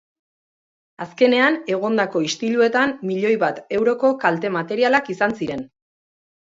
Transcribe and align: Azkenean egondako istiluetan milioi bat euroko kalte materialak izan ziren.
Azkenean 1.05 1.57
egondako 1.73 2.23
istiluetan 2.29 2.95
milioi 3.11 3.37
bat 3.45 3.61
euroko 3.83 4.13
kalte 4.27 4.55
materialak 4.59 5.15
izan 5.19 5.41
ziren. 5.41 5.67